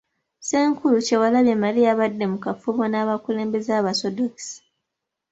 Ssenkulu 0.39 0.97
Kyewalabye 1.07 1.55
Male 1.61 1.81
yabadde 1.87 2.25
mu 2.31 2.37
kafubo 2.45 2.83
n'abakulembeze 2.87 3.69
b'Abasoddokisi. 3.73 4.57